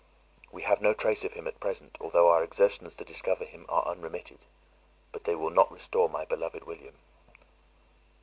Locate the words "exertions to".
2.43-3.05